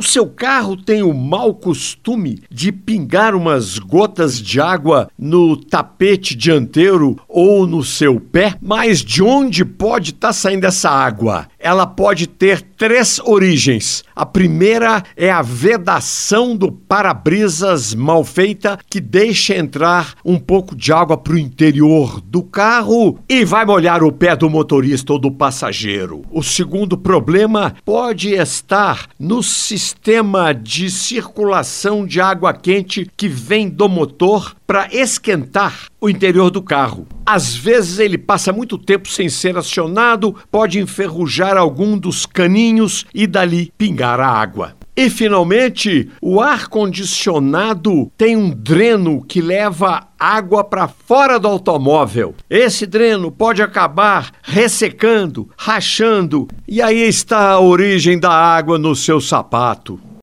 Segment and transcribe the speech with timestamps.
[0.00, 6.34] O seu carro tem o mau costume de pingar umas gotas de água no tapete
[6.34, 8.54] dianteiro ou no seu pé?
[8.60, 11.46] Mas de onde pode estar tá saindo essa água?
[11.58, 14.04] Ela pode ter três origens.
[14.14, 20.92] A primeira é a vedação do para-brisas mal feita que deixa entrar um pouco de
[20.92, 25.30] água para o interior do carro e vai molhar o pé do motorista ou do
[25.30, 26.22] passageiro.
[26.30, 33.88] O segundo problema pode estar no sistema de circulação de água quente que vem do
[33.88, 37.04] motor para esquentar o interior do carro.
[37.26, 43.26] Às vezes ele passa muito tempo sem ser acionado, pode enferrujar algum dos caninhos e
[43.26, 44.76] dali pingar a água.
[44.96, 52.36] E finalmente, o ar condicionado tem um dreno que leva água para fora do automóvel.
[52.48, 59.20] Esse dreno pode acabar ressecando, rachando, e aí está a origem da água no seu
[59.20, 59.98] sapato.